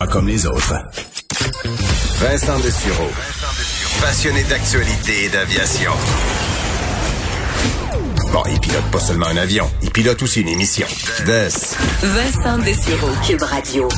[0.00, 0.74] Pas comme les autres.
[2.20, 3.10] Vincent Dessureau.
[4.00, 5.92] Passionné d'actualité et d'aviation.
[8.32, 10.86] Bon, il pilote pas seulement un avion, il pilote aussi une émission.
[11.26, 11.48] Des.
[12.02, 13.88] Vincent Dessureau, Cube Radio.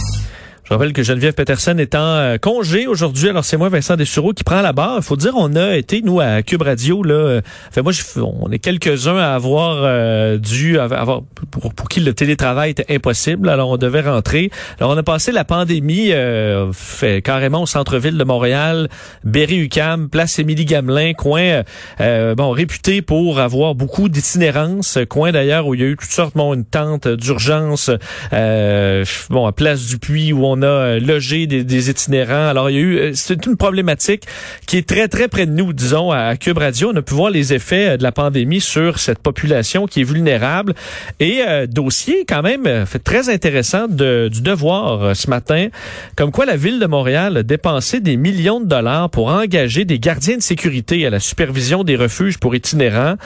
[0.73, 3.29] Je rappelle que Geneviève Peterson est en euh, congé aujourd'hui.
[3.29, 4.97] Alors c'est moi, Vincent Dessureau, qui prend la barre.
[4.97, 7.13] Il faut dire, on a été, nous, à Cube Radio, là.
[7.13, 12.15] euh, Fait moi, on est quelques-uns à avoir euh, dû avoir pour, pour qui le
[12.15, 13.51] télétravail était impossible.
[13.51, 14.51] Alors on devait rentrer.
[14.81, 18.89] Alors on a passé la pandémie euh, fait carrément au centre-ville de Montréal,
[19.25, 21.65] Berry-UQAM, place Émilie-Gamelin, coin
[21.99, 24.99] bon réputé pour avoir beaucoup d'itinérance.
[25.11, 27.91] Coin d'ailleurs où il y a eu toutes sortes, bon, une tente d'urgence,
[28.31, 32.49] bon, à Place du Puy où on a euh, logé des, itinérants.
[32.49, 34.25] Alors il y a eu, euh, c'est une problématique
[34.67, 36.91] qui est très très près de nous, disons à Cube Radio.
[36.93, 40.05] On a pu voir les effets euh, de la pandémie sur cette population qui est
[40.05, 40.75] vulnérable
[41.21, 45.69] et euh, dossier quand même très intéressant de, du devoir ce matin,
[46.17, 49.99] comme quoi la ville de Montréal a dépensé des millions de dollars pour engager des
[49.99, 53.17] gardiens de sécurité à la supervision des refuges pour itinérants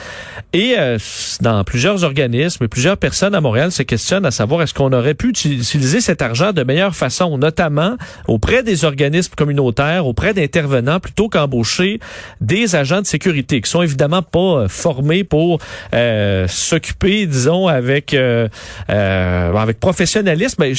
[0.53, 0.97] et euh,
[1.41, 5.31] dans plusieurs organismes plusieurs personnes à Montréal se questionnent à savoir est-ce qu'on aurait pu
[5.31, 11.29] uti- utiliser cet argent de meilleure façon, notamment auprès des organismes communautaires, auprès d'intervenants, plutôt
[11.29, 11.99] qu'embaucher
[12.41, 15.59] des agents de sécurité qui sont évidemment pas euh, formés pour
[15.93, 18.47] euh, s'occuper, disons, avec euh,
[18.89, 20.55] euh, avec professionnalisme.
[20.59, 20.75] Ben,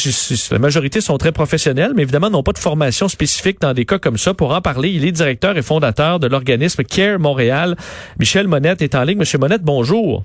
[0.51, 3.99] la majorité sont très professionnels, mais évidemment n'ont pas de formation spécifique dans des cas
[3.99, 4.35] comme ça.
[4.35, 7.77] Pour en parler, il est directeur et fondateur de l'organisme Care Montréal.
[8.19, 9.19] Michel Monette est en ligne.
[9.19, 10.25] Monsieur Monette, bonjour.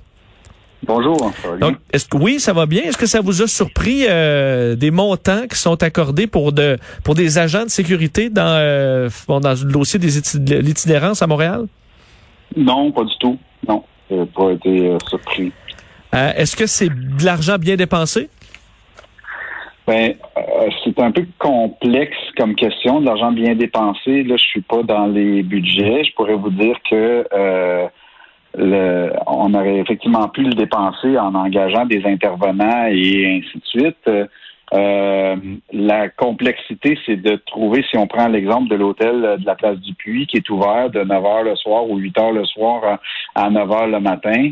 [0.86, 1.32] Bonjour?
[1.60, 2.82] Donc, est-ce que oui, ça va bien.
[2.82, 7.14] Est-ce que ça vous a surpris euh, des montants qui sont accordés pour de pour
[7.14, 11.26] des agents de sécurité dans euh, bon, dans le dossier des iti- de l'itinérance à
[11.26, 11.66] Montréal?
[12.56, 13.38] Non, pas du tout.
[13.66, 15.52] Non, j'ai pas été euh, surpris.
[16.12, 18.28] Est-ce que c'est de l'argent bien dépensé?
[19.86, 20.40] Ben, euh,
[20.82, 24.22] c'est un peu complexe comme question, de l'argent bien dépensé.
[24.22, 26.04] Là, je suis pas dans les budgets.
[26.04, 27.86] Je pourrais vous dire que euh,
[28.56, 34.10] le, on aurait effectivement pu le dépenser en engageant des intervenants et ainsi de suite.
[34.72, 35.36] Euh,
[35.72, 39.94] la complexité, c'est de trouver, si on prend l'exemple de l'hôtel de la place du
[39.94, 42.98] Puy, qui est ouvert de 9 h le soir ou 8 h le soir
[43.34, 44.50] à, à 9 h le matin,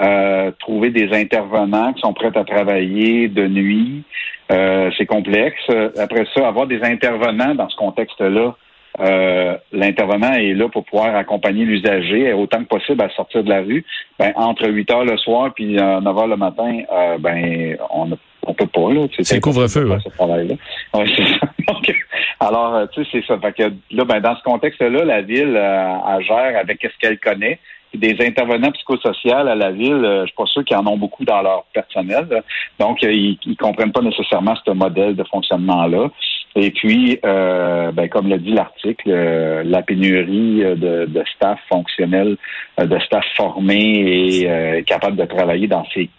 [0.00, 4.02] euh, trouver des intervenants qui sont prêts à travailler de nuit,
[4.50, 5.62] euh, c'est complexe.
[5.98, 8.54] Après ça, avoir des intervenants dans ce contexte-là,
[8.98, 13.60] euh, l'intervenant est là pour pouvoir accompagner l'usager autant que possible à sortir de la
[13.60, 13.84] rue.
[14.18, 18.10] Ben, entre 8 heures le soir puis euh, 9 heures le matin, euh, ben on
[18.46, 19.06] on peut pas là.
[19.20, 19.98] C'est le couvre-feu.
[20.02, 20.54] Ce travail-là.
[20.94, 21.46] Ouais, c'est ça.
[21.68, 21.94] Donc,
[22.40, 23.38] alors, euh, tu sais, c'est ça.
[23.38, 27.18] Fait que là, ben, dans ce contexte-là, la ville euh, elle gère avec ce qu'elle
[27.18, 27.58] connaît.
[27.92, 31.24] Des intervenants psychosociaux à la ville, euh, je suis pas sûr qu'ils en ont beaucoup
[31.24, 32.42] dans leur personnel.
[32.78, 36.08] Donc, euh, ils, ils comprennent pas nécessairement ce modèle de fonctionnement-là.
[36.56, 41.58] Et puis, euh, ben, comme l'a dit l'article, euh, la pénurie euh, de, de staff
[41.68, 42.36] fonctionnel,
[42.80, 46.10] euh, de staff formé et euh, capable de travailler dans ces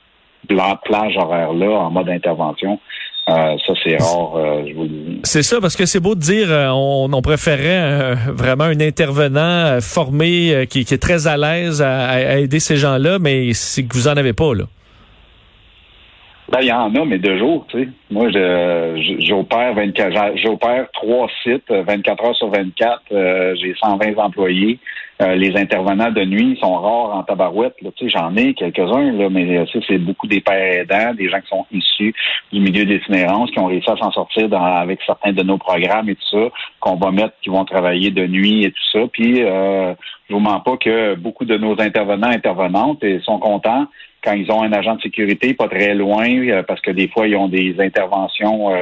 [0.47, 2.79] pla- plages horaires-là en mode intervention,
[3.29, 5.19] euh, ça c'est rare, euh, je vous le dis.
[5.23, 8.79] C'est ça, parce que c'est beau de dire euh, on, on préférait euh, vraiment un
[8.79, 13.83] intervenant formé qui, qui est très à l'aise à, à aider ces gens-là, mais c'est
[13.83, 14.63] que vous en avez pas, là.
[16.51, 17.89] Ben, il y en a, mais deux jours, tu sais.
[18.09, 18.29] Moi,
[19.19, 23.01] j'opère 24, j'a- j'opère trois sites, euh, 24 heures sur 24.
[23.13, 24.77] euh, j'ai 120 employés.
[25.21, 27.75] Euh, les intervenants de nuit sont rares en tabarouette.
[27.79, 31.39] Tu sais, j'en ai quelques-uns, là, mais euh, c'est beaucoup des pères aidants, des gens
[31.39, 32.13] qui sont issus
[32.51, 35.57] du milieu de l'itinérance, qui ont réussi à s'en sortir dans- avec certains de nos
[35.57, 36.49] programmes et tout ça,
[36.81, 38.99] qu'on va mettre, qui vont travailler de nuit et tout ça.
[39.13, 39.93] Puis, euh,
[40.27, 43.85] je vous mens pas que beaucoup de nos intervenants, intervenantes, sont contents
[44.23, 47.27] quand ils ont un agent de sécurité pas très loin, euh, parce que des fois,
[47.27, 48.73] ils ont des interventions,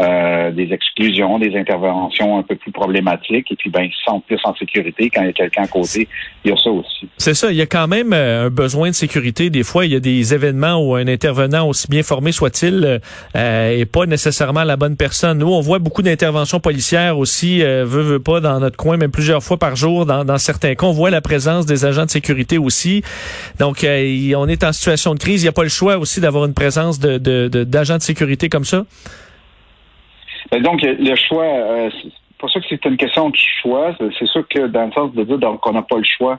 [0.00, 4.24] euh, des exclusions, des interventions un peu plus problématiques, et puis ben, ils se sentent
[4.26, 6.08] plus en sécurité quand il y a quelqu'un à côté.
[6.44, 7.08] Il y a ça aussi.
[7.18, 9.50] C'est ça, il y a quand même euh, un besoin de sécurité.
[9.50, 13.00] Des fois, il y a des événements où un intervenant, aussi bien formé soit-il,
[13.36, 15.38] euh, est pas nécessairement la bonne personne.
[15.38, 19.10] Nous, on voit beaucoup d'interventions policières aussi, euh, veut, veut pas, dans notre coin, même
[19.10, 20.06] plusieurs fois par jour.
[20.06, 23.02] Dans, dans certains cas, on voit la présence des agents de sécurité aussi.
[23.58, 25.42] Donc, euh, on est en situation de crise.
[25.42, 28.02] Il n'y a pas le choix aussi d'avoir une présence de, de, de- d'agents de
[28.02, 28.84] sécurité comme ça.
[30.50, 31.90] Ben, donc, le choix, euh,
[32.40, 33.94] pas sûr que c'est une question de choix.
[33.98, 36.38] C'est- sûr que dans le sens de dire qu'on n'a pas le choix,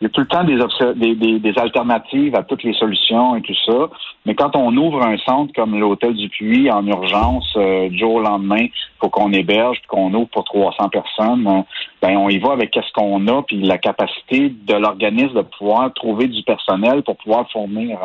[0.00, 3.42] il y a tout le temps des, des, des, alternatives à toutes les solutions et
[3.42, 3.88] tout ça.
[4.26, 8.14] Mais quand on ouvre un centre comme l'Hôtel du Puy en urgence, euh, du jour
[8.14, 8.66] au lendemain,
[9.00, 11.62] faut qu'on héberge, qu'on ouvre pour 300 personnes, euh,
[12.00, 15.92] ben on y va avec qu'est-ce qu'on a, puis la capacité de l'organisme de pouvoir
[15.94, 17.98] trouver du personnel pour pouvoir fournir.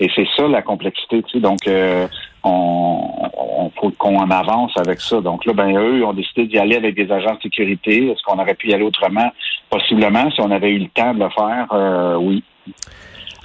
[0.00, 1.22] Et c'est ça la complexité.
[1.22, 1.40] Tu sais.
[1.40, 2.06] Donc, euh,
[2.46, 5.20] on, faut qu'on en avance avec ça.
[5.20, 8.10] Donc là, ben eux ont décidé d'y aller avec des agents de sécurité.
[8.10, 9.32] Est-ce qu'on aurait pu y aller autrement?
[9.70, 12.42] Possiblement, si on avait eu le temps de le faire, euh, oui.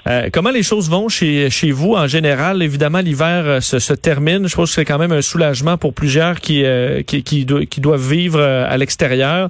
[0.07, 2.63] Euh, comment les choses vont chez, chez vous en général?
[2.63, 4.47] Évidemment, l'hiver euh, se, termine.
[4.47, 6.63] Je pense que c'est quand même un soulagement pour plusieurs qui,
[7.05, 9.49] qui, qui, doivent vivre à l'extérieur.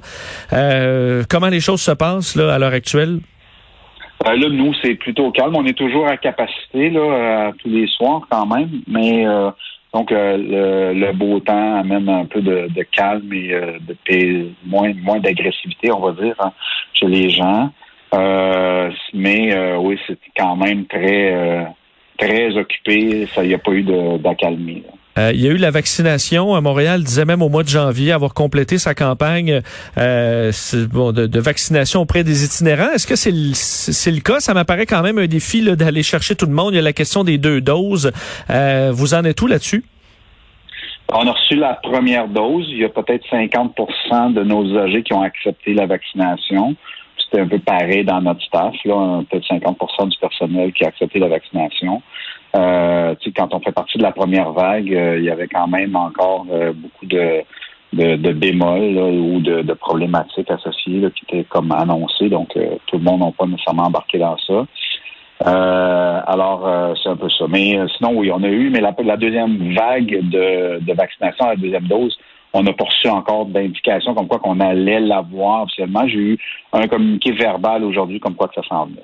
[0.50, 3.20] comment les choses se passent là, à l'heure actuelle?
[4.24, 5.56] Là, nous, c'est plutôt calme.
[5.56, 9.26] On est toujours à capacité là, tous les soirs quand même, mais
[9.92, 15.20] donc, euh, le, beau temps amène un peu de, calme et euh, de moins, moins
[15.20, 16.52] d'agressivité, on va dire, hein,
[16.94, 17.70] chez les gens.
[18.14, 21.66] Euh, mais oui, c'est quand même très
[22.18, 23.26] très occupé.
[23.26, 23.82] Ça, il n'y a pas eu
[24.18, 24.82] d'accalmie.
[25.16, 28.34] Il y a eu la vaccination à Montréal, disait même au mois de janvier avoir
[28.34, 29.60] complété sa campagne
[29.96, 32.92] de, vaccination auprès des itinérants.
[32.94, 33.30] Est-ce que c'est
[34.10, 34.40] le, cas?
[34.40, 36.72] Ça m'apparaît quand même un défi d'aller chercher tout le monde.
[36.72, 38.10] Il y a la question des deux doses.
[38.48, 39.84] vous en êtes où là-dessus?
[41.14, 42.66] On a reçu la première dose.
[42.70, 46.74] Il y a peut-être 50% de nos âgés qui ont accepté la vaccination.
[47.18, 48.74] C'était un peu pareil dans notre staff.
[48.84, 52.02] Là, peut-être 50% du personnel qui a accepté la vaccination.
[52.54, 55.96] Euh, quand on fait partie de la première vague, euh, il y avait quand même
[55.96, 57.42] encore euh, beaucoup de,
[57.94, 62.28] de, bémols ou de, problématiques associées qui étaient comme annoncées.
[62.28, 64.66] Donc, euh, tout le monde n'a pas nécessairement embarqué dans ça.
[65.44, 67.46] Alors, c'est un peu ça.
[67.48, 71.88] Mais sinon, oui, on a eu, mais la, deuxième vague de, de, vaccination, la deuxième
[71.88, 72.16] dose,
[72.52, 76.06] on pas reçu encore d'indications comme quoi qu'on allait l'avoir officiellement.
[76.06, 76.38] J'ai eu
[76.72, 78.98] un communiqué verbal aujourd'hui comme quoi que ça semble.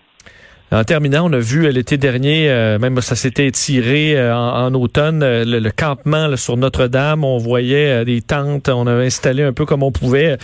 [0.70, 4.74] En terminant, on a vu euh, l'été dernier, euh, même ça s'était étiré euh, en,
[4.74, 7.24] automne, le, campement sur Notre-Dame.
[7.24, 10.36] On voyait des tentes, on avait installé un peu comme on pouvait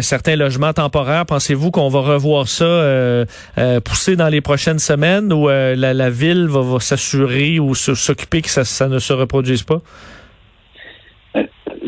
[0.00, 1.26] certains logements temporaires.
[1.26, 3.24] Pensez-vous qu'on va revoir ça
[3.84, 8.88] pousser dans les prochaines semaines ou la, ville va, s'assurer ou s'occuper que ça, ça
[8.88, 9.80] ne se reproduise pas?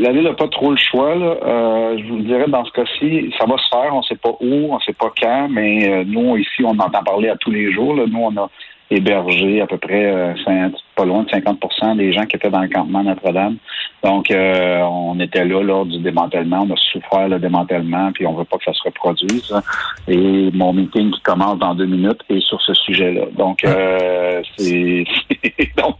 [0.00, 1.14] La Ville n'a pas trop le choix.
[1.14, 3.94] Euh, je vous dirais, dans ce cas-ci, ça va se faire.
[3.94, 6.70] On ne sait pas où, on ne sait pas quand, mais euh, nous, ici, on
[6.70, 7.94] entend parler à tous les jours.
[7.94, 8.04] Là.
[8.08, 8.48] Nous, on a
[8.90, 10.34] hébergé à peu près euh,
[10.96, 13.56] pas loin de 50% des gens qui étaient dans le campement Notre-Dame.
[14.02, 16.66] Donc, on était là lors du démantèlement.
[16.68, 19.54] On a souffert le démantèlement, puis on veut pas que ça se reproduise.
[20.08, 23.26] Et mon meeting qui commence dans deux minutes est sur ce sujet-là.
[23.36, 23.60] Donc,
[24.56, 25.04] c'est
[25.76, 25.96] donc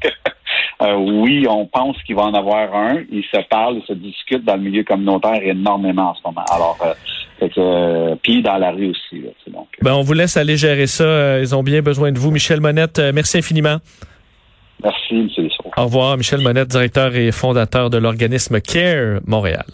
[0.82, 3.02] euh, oui, on pense qu'il va en avoir un.
[3.10, 6.44] Il se parle, il se discute dans le milieu communautaire énormément en ce moment.
[6.50, 9.22] Alors, euh, euh puis dans la rue aussi.
[9.48, 9.82] donc, euh.
[9.82, 11.38] ben, on vous laisse aller gérer ça.
[11.38, 12.30] Ils ont bien besoin de vous.
[12.30, 13.78] Michel Monette, merci infiniment.
[14.82, 15.28] Merci, M.
[15.36, 15.70] Lissot.
[15.76, 19.66] Au revoir, Michel Monette, directeur et fondateur de l'organisme CARE Montréal.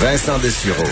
[0.00, 0.86] Vincent Dessureau,